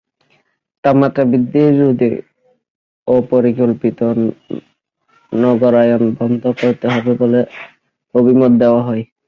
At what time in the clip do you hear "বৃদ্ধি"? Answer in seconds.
1.31-1.61